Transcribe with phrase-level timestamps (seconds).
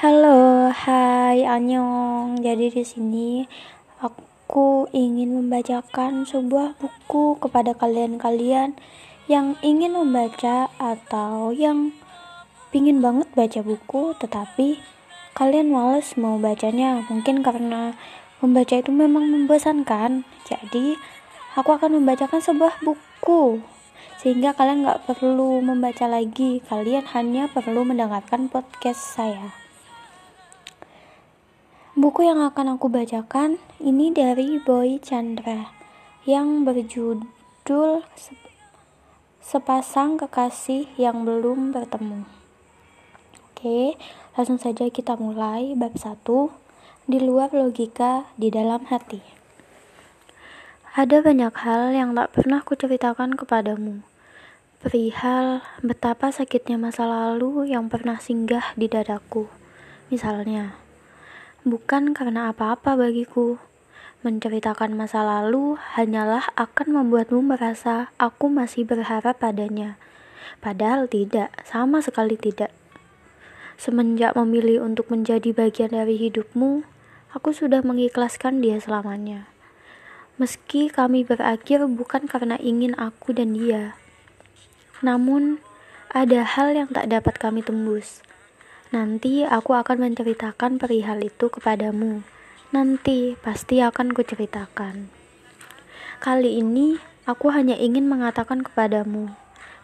[0.00, 2.40] Halo, hai, Anyong.
[2.40, 3.44] Jadi di sini
[4.00, 8.80] aku ingin membacakan sebuah buku kepada kalian-kalian
[9.28, 11.92] yang ingin membaca atau yang
[12.72, 14.80] pingin banget baca buku tetapi
[15.36, 17.04] kalian males mau bacanya.
[17.04, 17.92] Mungkin karena
[18.40, 20.24] membaca itu memang membosankan.
[20.48, 20.96] Jadi
[21.60, 23.60] aku akan membacakan sebuah buku
[24.16, 29.60] sehingga kalian nggak perlu membaca lagi kalian hanya perlu mendengarkan podcast saya
[31.98, 35.74] Buku yang akan aku bacakan ini dari Boy Chandra
[36.22, 38.06] yang berjudul
[39.42, 42.22] Sepasang Kekasih yang Belum Bertemu.
[43.50, 43.98] Oke,
[44.38, 46.14] langsung saja kita mulai bab 1
[47.10, 49.18] di luar logika di dalam hati.
[50.94, 54.06] Ada banyak hal yang tak pernah kuceritakan kepadamu.
[54.78, 59.50] Perihal betapa sakitnya masa lalu yang pernah singgah di dadaku.
[60.06, 60.78] Misalnya,
[61.66, 63.60] bukan karena apa-apa bagiku.
[64.20, 69.96] Menceritakan masa lalu hanyalah akan membuatmu merasa aku masih berharap padanya.
[70.60, 72.68] Padahal tidak, sama sekali tidak.
[73.80, 76.84] Semenjak memilih untuk menjadi bagian dari hidupmu,
[77.32, 79.48] aku sudah mengikhlaskan dia selamanya.
[80.36, 83.96] Meski kami berakhir bukan karena ingin aku dan dia,
[85.00, 85.60] namun
[86.12, 88.20] ada hal yang tak dapat kami tembus.
[88.90, 92.26] Nanti aku akan menceritakan perihal itu kepadamu.
[92.74, 95.06] Nanti pasti akan kuceritakan.
[96.18, 99.30] Kali ini aku hanya ingin mengatakan kepadamu,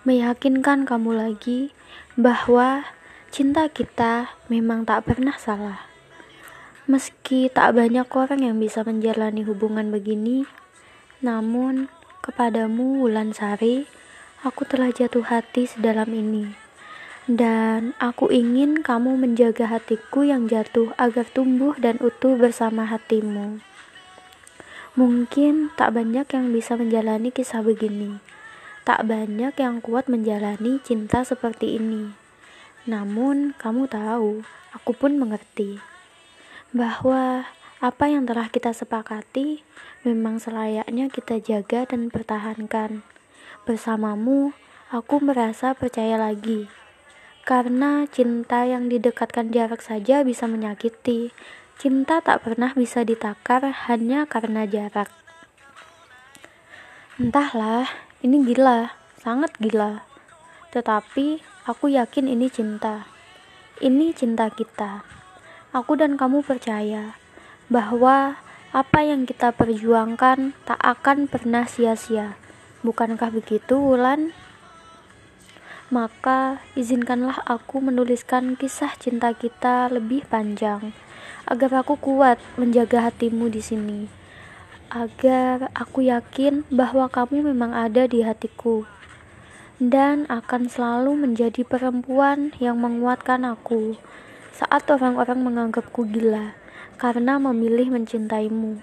[0.03, 1.71] meyakinkan kamu lagi
[2.19, 2.83] bahwa
[3.31, 5.87] cinta kita memang tak pernah salah.
[6.91, 10.51] Meski tak banyak orang yang bisa menjalani hubungan begini,
[11.23, 11.87] namun
[12.27, 13.87] kepadamu Wulan Sari,
[14.43, 16.66] aku telah jatuh hati sedalam ini
[17.27, 23.59] dan aku ingin kamu menjaga hatiku yang jatuh agar tumbuh dan utuh bersama hatimu.
[24.95, 28.23] Mungkin tak banyak yang bisa menjalani kisah begini,
[28.87, 32.15] tak banyak yang kuat menjalani cinta seperti ini.
[32.87, 35.83] Namun, kamu tahu, aku pun mengerti
[36.71, 37.51] bahwa
[37.83, 39.67] apa yang telah kita sepakati
[40.07, 43.03] memang selayaknya kita jaga dan pertahankan.
[43.67, 44.55] Bersamamu,
[44.95, 46.86] aku merasa percaya lagi
[47.47, 51.31] karena cinta yang didekatkan jarak saja bisa menyakiti.
[51.79, 55.07] Cinta tak pernah bisa ditakar hanya karena jarak.
[57.23, 57.87] Entahlah,
[58.27, 60.03] ini gila, sangat gila.
[60.75, 61.39] Tetapi
[61.71, 63.07] aku yakin ini cinta.
[63.79, 65.07] Ini cinta kita.
[65.71, 67.15] Aku dan kamu percaya
[67.71, 68.43] bahwa
[68.75, 72.35] apa yang kita perjuangkan tak akan pernah sia-sia.
[72.83, 74.35] Bukankah begitu, Wulan?
[75.87, 80.91] Maka izinkanlah aku menuliskan kisah cinta kita lebih panjang,
[81.47, 84.01] agar aku kuat menjaga hatimu di sini,
[84.91, 88.83] agar aku yakin bahwa kamu memang ada di hatiku,
[89.79, 93.95] dan akan selalu menjadi perempuan yang menguatkan aku
[94.57, 96.57] saat orang-orang menganggapku gila
[96.97, 98.81] karena memilih mencintaimu.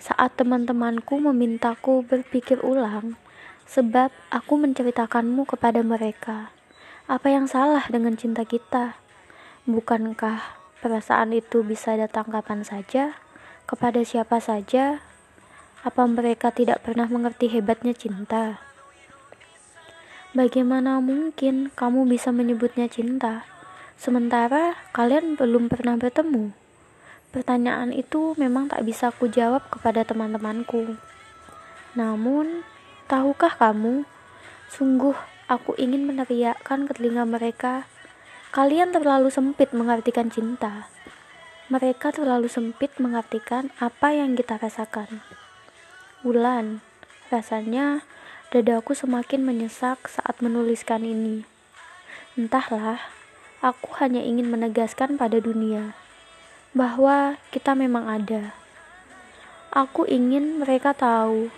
[0.00, 3.20] Saat teman-temanku memintaku berpikir ulang,
[3.66, 6.54] sebab aku menceritakanmu kepada mereka.
[7.10, 8.98] Apa yang salah dengan cinta kita?
[9.66, 13.18] Bukankah perasaan itu bisa datang kapan saja,
[13.66, 15.02] kepada siapa saja?
[15.82, 18.62] Apa mereka tidak pernah mengerti hebatnya cinta?
[20.34, 23.46] Bagaimana mungkin kamu bisa menyebutnya cinta,
[23.98, 26.54] sementara kalian belum pernah bertemu?
[27.34, 30.98] Pertanyaan itu memang tak bisa aku jawab kepada teman-temanku.
[31.96, 32.64] Namun,
[33.06, 34.02] Tahukah kamu,
[34.66, 35.14] sungguh
[35.46, 37.86] aku ingin meneriakkan ke telinga mereka,
[38.50, 40.90] kalian terlalu sempit mengartikan cinta.
[41.70, 45.22] Mereka terlalu sempit mengartikan apa yang kita rasakan.
[46.26, 46.82] Bulan,
[47.30, 48.02] rasanya
[48.50, 51.46] dadaku semakin menyesak saat menuliskan ini.
[52.34, 52.98] Entahlah,
[53.62, 55.94] aku hanya ingin menegaskan pada dunia
[56.74, 58.50] bahwa kita memang ada.
[59.70, 61.54] Aku ingin mereka tahu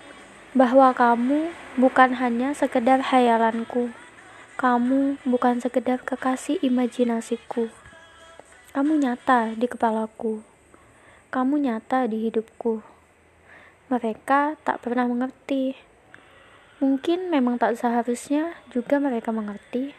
[0.59, 3.95] bahwa kamu bukan hanya sekedar hayalanku.
[4.59, 7.71] Kamu bukan sekedar kekasih imajinasiku.
[8.75, 10.43] Kamu nyata di kepalaku.
[11.31, 12.83] Kamu nyata di hidupku.
[13.87, 15.79] Mereka tak pernah mengerti.
[16.83, 19.95] Mungkin memang tak seharusnya juga mereka mengerti.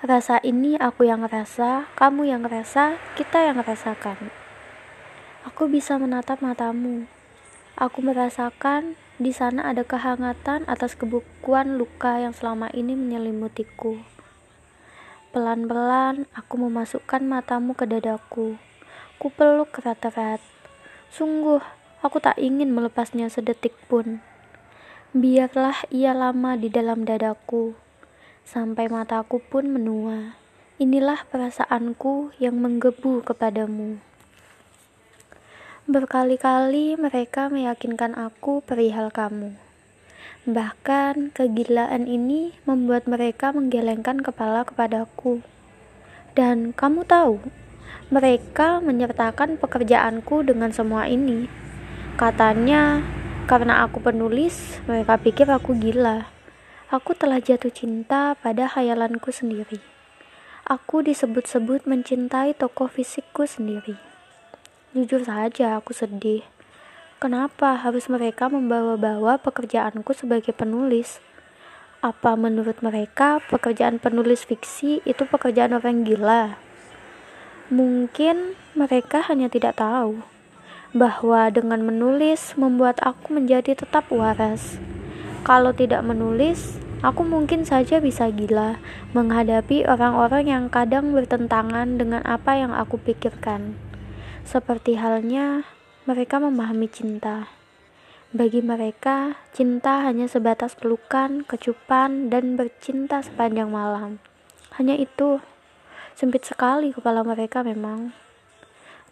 [0.00, 4.32] Rasa ini aku yang ngerasa, kamu yang ngerasa, kita yang ngerasakan.
[5.44, 7.04] Aku bisa menatap matamu,
[7.74, 13.98] Aku merasakan di sana ada kehangatan atas kebukuan luka yang selama ini menyelimutiku.
[15.34, 18.54] Pelan-pelan aku memasukkan matamu ke dadaku.
[19.18, 20.38] Ku peluk erat-erat.
[21.10, 21.58] Sungguh,
[21.98, 24.22] aku tak ingin melepasnya sedetik pun.
[25.10, 27.74] Biarlah ia lama di dalam dadaku,
[28.46, 30.38] sampai mataku pun menua.
[30.78, 33.98] Inilah perasaanku yang menggebu kepadamu.
[35.84, 39.52] Berkali-kali mereka meyakinkan aku perihal kamu.
[40.48, 45.44] Bahkan kegilaan ini membuat mereka menggelengkan kepala kepadaku.
[46.32, 47.36] Dan kamu tahu,
[48.08, 51.52] mereka menyertakan pekerjaanku dengan semua ini.
[52.16, 53.04] Katanya,
[53.44, 56.32] karena aku penulis, mereka pikir aku gila.
[56.88, 59.84] Aku telah jatuh cinta pada khayalanku sendiri.
[60.64, 64.13] Aku disebut-sebut mencintai tokoh fisikku sendiri.
[64.94, 66.46] Jujur saja, aku sedih
[67.18, 71.18] Kenapa harus mereka membawa-bawa pekerjaanku sebagai penulis?
[71.98, 76.62] Apa menurut mereka pekerjaan penulis fiksi itu pekerjaan orang gila?
[77.74, 80.22] Mungkin mereka hanya tidak tahu
[80.94, 84.78] bahwa dengan menulis membuat aku menjadi tetap waras.
[85.42, 88.78] Kalau tidak menulis, aku mungkin saja bisa gila
[89.10, 93.83] menghadapi orang-orang yang kadang bertentangan dengan apa yang aku pikirkan.
[94.44, 95.64] Seperti halnya
[96.04, 97.48] mereka memahami cinta.
[98.28, 104.20] Bagi mereka, cinta hanya sebatas pelukan, kecupan, dan bercinta sepanjang malam.
[104.76, 105.40] Hanya itu,
[106.12, 108.12] sempit sekali kepala mereka memang.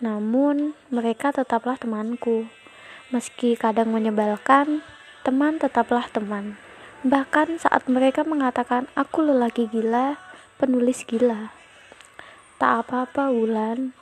[0.05, 2.45] Namun, mereka tetaplah temanku.
[3.09, 4.85] Meski kadang menyebalkan,
[5.25, 6.61] teman tetaplah teman.
[7.09, 10.21] Bahkan saat mereka mengatakan aku lelaki gila,
[10.61, 11.55] penulis gila.
[12.61, 14.02] Tak apa-apa, Wulan.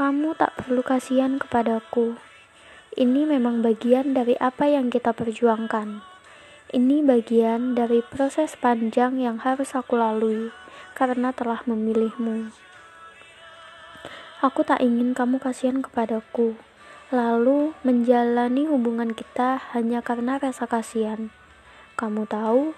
[0.00, 2.16] Kamu tak perlu kasihan kepadaku.
[2.96, 6.00] Ini memang bagian dari apa yang kita perjuangkan.
[6.72, 10.56] Ini bagian dari proses panjang yang harus aku lalui
[10.96, 12.48] karena telah memilihmu.
[14.40, 16.56] Aku tak ingin kamu kasihan kepadaku,
[17.12, 21.28] lalu menjalani hubungan kita hanya karena rasa kasihan.
[22.00, 22.72] Kamu tahu,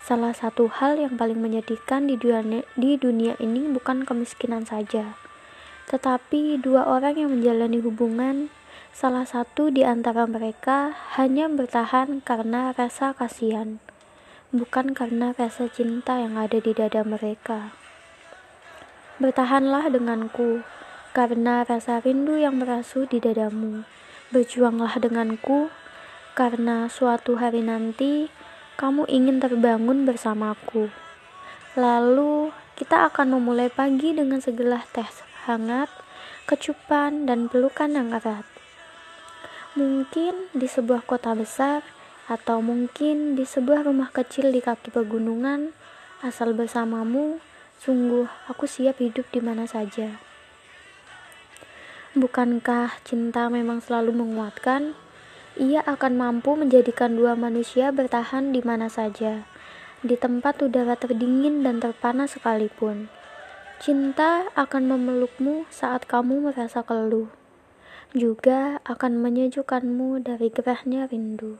[0.00, 5.20] salah satu hal yang paling menyedihkan di dunia, di dunia ini bukan kemiskinan saja
[5.88, 8.52] tetapi dua orang yang menjalani hubungan,
[8.92, 13.80] salah satu di antara mereka hanya bertahan karena rasa kasihan,
[14.52, 17.72] bukan karena rasa cinta yang ada di dada mereka.
[19.16, 20.60] Bertahanlah denganku,
[21.16, 23.84] karena rasa rindu yang merasuk di dadamu.
[24.32, 25.68] Berjuanglah denganku,
[26.32, 28.32] karena suatu hari nanti
[28.80, 30.88] kamu ingin terbangun bersamaku.
[31.76, 35.90] Lalu kita akan memulai pagi dengan segelas teh hangat,
[36.46, 38.46] kecupan, dan pelukan yang erat.
[39.72, 41.80] Mungkin di sebuah kota besar,
[42.30, 45.74] atau mungkin di sebuah rumah kecil di kaki pegunungan,
[46.22, 47.42] asal bersamamu,
[47.82, 50.22] sungguh aku siap hidup di mana saja.
[52.12, 54.92] Bukankah cinta memang selalu menguatkan?
[55.56, 59.44] Ia akan mampu menjadikan dua manusia bertahan di mana saja,
[60.04, 63.08] di tempat udara terdingin dan terpanas sekalipun.
[63.82, 67.26] Cinta akan memelukmu saat kamu merasa keluh,
[68.14, 71.58] juga akan menyejukkanmu dari gerahnya rindu.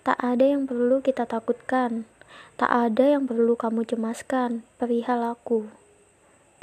[0.00, 2.08] Tak ada yang perlu kita takutkan,
[2.56, 5.68] tak ada yang perlu kamu cemaskan perihal aku.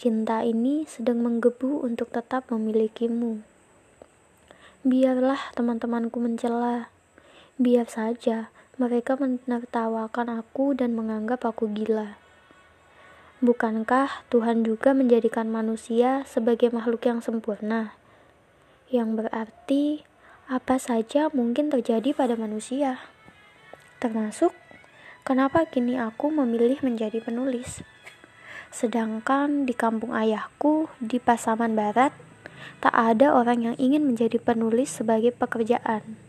[0.02, 3.46] Cinta ini sedang menggebu untuk tetap memilikimu.
[4.82, 6.90] Biarlah teman-temanku mencela,
[7.62, 8.50] biar saja
[8.82, 12.19] mereka menertawakan aku dan menganggap aku gila.
[13.40, 17.96] Bukankah Tuhan juga menjadikan manusia sebagai makhluk yang sempurna?
[18.92, 19.86] Yang berarti
[20.52, 23.00] apa saja mungkin terjadi pada manusia.
[24.04, 24.52] Termasuk
[25.24, 27.80] kenapa kini aku memilih menjadi penulis.
[28.76, 32.12] Sedangkan di kampung ayahku di Pasaman Barat,
[32.84, 36.20] tak ada orang yang ingin menjadi penulis sebagai pekerjaan.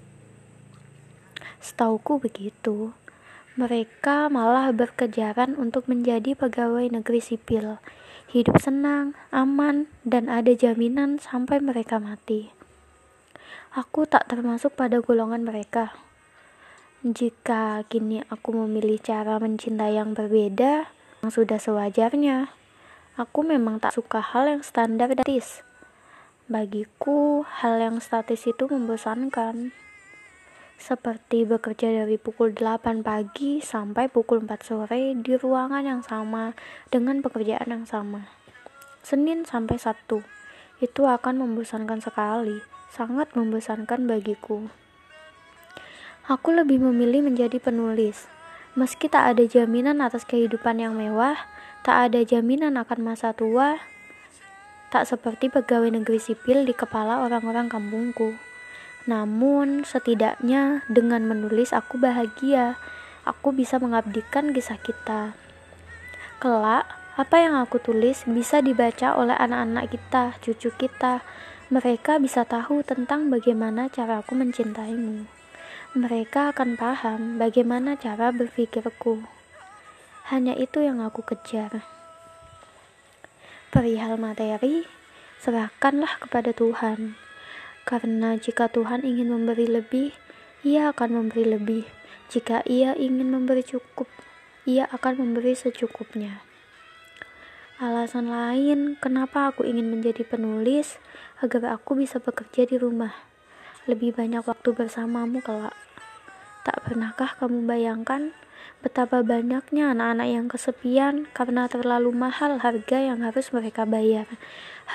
[1.59, 2.95] Setauku begitu
[3.59, 7.83] mereka malah berkejaran untuk menjadi pegawai negeri sipil.
[8.31, 12.55] Hidup senang, aman, dan ada jaminan sampai mereka mati.
[13.75, 15.91] Aku tak termasuk pada golongan mereka.
[17.03, 20.87] Jika kini aku memilih cara mencintai yang berbeda,
[21.27, 22.55] yang sudah sewajarnya.
[23.19, 25.67] Aku memang tak suka hal yang standaris.
[26.47, 29.75] Bagiku, hal yang statis itu membosankan
[30.81, 36.57] seperti bekerja dari pukul 8 pagi sampai pukul 4 sore di ruangan yang sama
[36.89, 38.33] dengan pekerjaan yang sama.
[39.05, 40.25] Senin sampai Sabtu.
[40.81, 44.73] Itu akan membosankan sekali, sangat membosankan bagiku.
[46.25, 48.25] Aku lebih memilih menjadi penulis.
[48.73, 51.37] Meski tak ada jaminan atas kehidupan yang mewah,
[51.81, 53.81] Tak ada jaminan akan masa tua,
[54.93, 58.37] tak seperti pegawai negeri sipil di kepala orang-orang kampungku.
[59.11, 62.79] Namun, setidaknya dengan menulis aku bahagia.
[63.27, 65.35] Aku bisa mengabdikan kisah kita.
[66.39, 66.87] Kelak,
[67.19, 71.27] apa yang aku tulis bisa dibaca oleh anak-anak kita, cucu kita.
[71.75, 75.27] Mereka bisa tahu tentang bagaimana cara aku mencintaimu.
[75.99, 79.27] Mereka akan paham bagaimana cara berpikirku.
[80.31, 81.83] Hanya itu yang aku kejar.
[83.75, 84.87] Perihal materi,
[85.43, 87.19] serahkanlah kepada Tuhan.
[87.91, 90.15] Karena jika Tuhan ingin memberi lebih,
[90.63, 91.85] Ia akan memberi lebih.
[92.31, 94.07] Jika Ia ingin memberi cukup,
[94.63, 96.47] Ia akan memberi secukupnya.
[97.83, 101.03] Alasan lain kenapa aku ingin menjadi penulis
[101.43, 103.11] agar aku bisa bekerja di rumah.
[103.91, 105.75] Lebih banyak waktu bersamamu kelak.
[106.63, 108.31] Tak pernahkah kamu bayangkan
[108.81, 114.25] Betapa banyaknya anak-anak yang kesepian karena terlalu mahal harga yang harus mereka bayar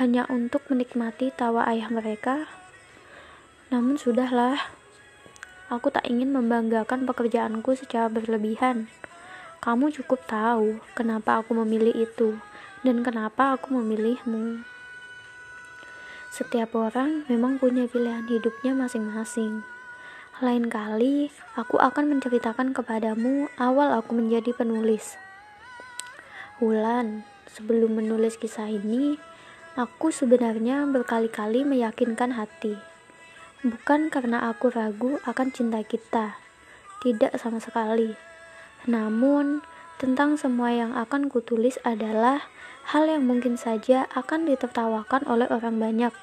[0.02, 2.50] hanya untuk menikmati tawa ayah mereka.
[3.74, 4.62] Namun sudahlah,
[5.74, 8.86] aku tak ingin membanggakan pekerjaanku secara berlebihan.
[9.66, 12.38] Kamu cukup tahu kenapa aku memilih itu
[12.86, 14.62] dan kenapa aku memilihmu.
[16.30, 19.66] Setiap orang memang punya pilihan hidupnya masing-masing.
[20.44, 25.16] Lain kali, aku akan menceritakan kepadamu awal aku menjadi penulis.
[26.60, 29.16] Wulan, sebelum menulis kisah ini,
[29.80, 32.95] aku sebenarnya berkali-kali meyakinkan hati.
[33.66, 36.38] Bukan karena aku ragu akan cinta kita,
[37.02, 38.14] tidak sama sekali.
[38.86, 39.66] Namun,
[39.98, 42.46] tentang semua yang akan kutulis adalah
[42.94, 46.14] hal yang mungkin saja akan ditertawakan oleh orang banyak.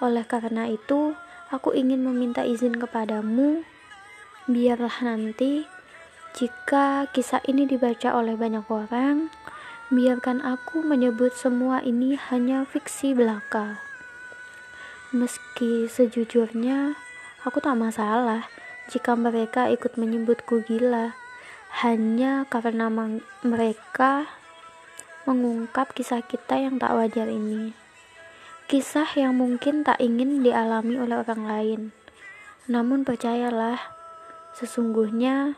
[0.00, 1.12] Oleh karena itu,
[1.46, 3.62] Aku ingin meminta izin kepadamu,
[4.50, 5.62] biarlah nanti
[6.34, 9.30] jika kisah ini dibaca oleh banyak orang,
[9.86, 13.78] biarkan aku menyebut semua ini hanya fiksi belaka.
[15.14, 16.98] Meski sejujurnya,
[17.46, 18.50] aku tak masalah
[18.90, 21.14] jika mereka ikut menyebutku gila,
[21.78, 22.90] hanya karena
[23.46, 24.26] mereka
[25.22, 27.70] mengungkap kisah kita yang tak wajar ini.
[28.66, 31.80] Kisah yang mungkin tak ingin dialami oleh orang lain.
[32.66, 33.78] Namun percayalah,
[34.58, 35.54] sesungguhnya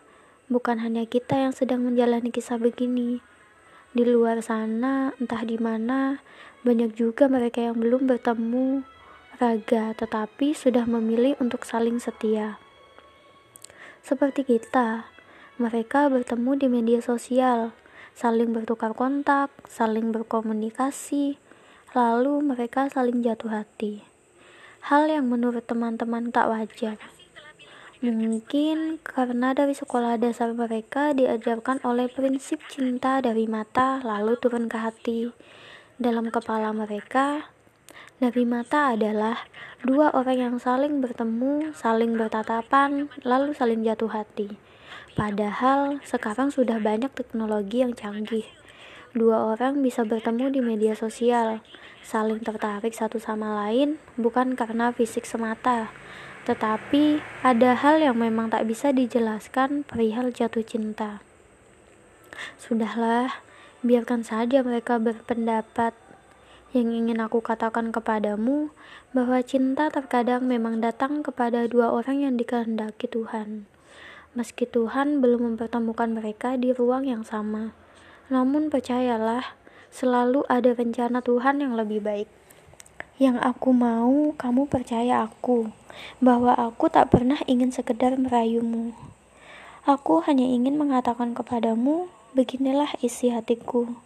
[0.52, 3.25] bukan hanya kita yang sedang menjalani kisah begini.
[3.97, 6.21] Di luar sana, entah di mana,
[6.69, 8.98] banyak juga mereka yang belum bertemu
[9.38, 12.59] raga tetapi sudah memilih untuk saling setia.
[14.02, 15.07] Seperti kita,
[15.62, 17.71] mereka bertemu di media sosial,
[18.18, 21.38] saling bertukar kontak, saling berkomunikasi,
[21.95, 24.02] lalu mereka saling jatuh hati.
[24.90, 26.99] Hal yang menurut teman-teman tak wajar.
[28.02, 34.78] Mungkin karena dari sekolah dasar mereka diajarkan oleh prinsip cinta dari mata lalu turun ke
[34.78, 35.30] hati.
[35.99, 37.50] Dalam kepala mereka,
[38.18, 39.47] dari mata adalah
[39.83, 44.59] dua orang yang saling bertemu, saling bertatapan, lalu saling jatuh hati.
[45.14, 48.47] Padahal sekarang sudah banyak teknologi yang canggih
[49.16, 51.64] dua orang bisa bertemu di media sosial,
[52.04, 55.88] saling tertarik satu sama lain bukan karena fisik semata,
[56.45, 61.25] tetapi ada hal yang memang tak bisa dijelaskan perihal jatuh cinta.
[62.61, 63.42] Sudahlah,
[63.83, 65.97] biarkan saja mereka berpendapat.
[66.76, 68.68] Yang ingin aku katakan kepadamu
[69.16, 73.64] bahwa cinta terkadang memang datang kepada dua orang yang dikehendaki Tuhan.
[74.37, 77.72] Meski Tuhan belum mempertemukan mereka di ruang yang sama.
[78.28, 79.56] Namun percayalah,
[79.88, 82.28] selalu ada rencana Tuhan yang lebih baik.
[83.16, 85.72] Yang aku mau, kamu percaya aku,
[86.20, 88.92] bahwa aku tak pernah ingin sekedar merayumu.
[89.88, 93.96] Aku hanya ingin mengatakan kepadamu, beginilah isi hatiku.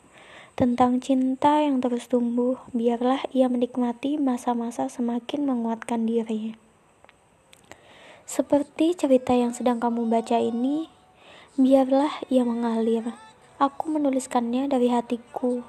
[0.52, 6.52] Tentang cinta yang terus tumbuh, biarlah ia menikmati masa-masa semakin menguatkan diri.
[8.28, 10.92] Seperti cerita yang sedang kamu baca ini,
[11.56, 13.16] biarlah ia mengalir
[13.62, 15.62] Aku menuliskannya dari hatiku.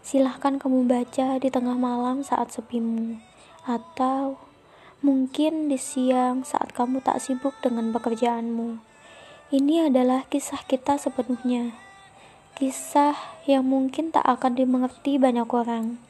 [0.00, 3.20] Silahkan kamu baca di tengah malam saat sepimu,
[3.68, 4.40] atau
[5.04, 8.80] mungkin di siang saat kamu tak sibuk dengan pekerjaanmu.
[9.52, 11.85] Ini adalah kisah kita sepenuhnya.
[12.56, 13.12] Kisah
[13.44, 16.00] yang mungkin tak akan dimengerti banyak orang.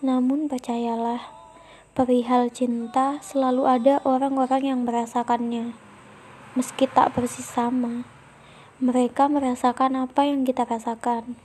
[0.00, 1.20] Namun percayalah,
[1.92, 5.76] perihal cinta selalu ada orang-orang yang merasakannya,
[6.56, 8.08] meski tak persis sama.
[8.80, 11.36] Mereka merasakan apa yang kita rasakan.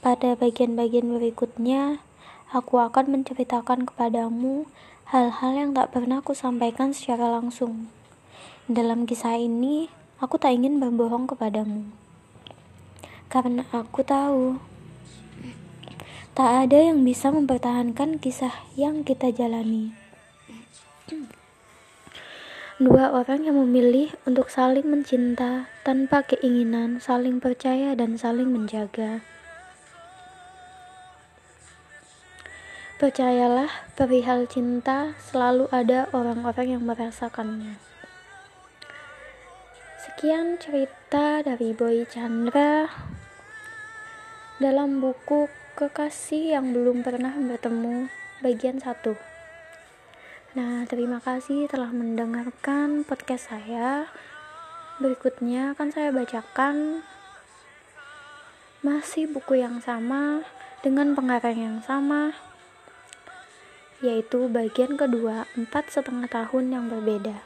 [0.00, 2.00] Pada bagian-bagian berikutnya,
[2.48, 4.64] aku akan menceritakan kepadamu
[5.12, 7.92] hal-hal yang tak pernah aku sampaikan secara langsung.
[8.72, 12.03] Dalam kisah ini, aku tak ingin berbohong kepadamu.
[13.34, 14.62] Karena aku tahu
[16.38, 19.90] tak ada yang bisa mempertahankan kisah yang kita jalani.
[22.78, 29.22] Dua orang yang memilih untuk saling mencinta tanpa keinginan saling percaya dan saling menjaga.
[32.98, 37.78] Percayalah, perihal cinta selalu ada orang-orang yang merasakannya.
[40.02, 42.90] Sekian cerita dari Boy Chandra
[44.62, 48.06] dalam buku Kekasih yang belum pernah bertemu
[48.38, 48.94] bagian 1.
[50.54, 54.06] Nah, terima kasih telah mendengarkan podcast saya.
[55.02, 57.02] Berikutnya akan saya bacakan
[58.86, 60.46] masih buku yang sama
[60.86, 62.38] dengan pengarang yang sama
[64.04, 67.42] yaitu bagian kedua empat setengah tahun yang berbeda.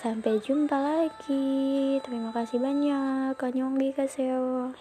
[0.00, 2.00] Sampai jumpa lagi.
[2.00, 3.36] Terima kasih banyak.
[3.36, 4.72] Kanyong di kaseo.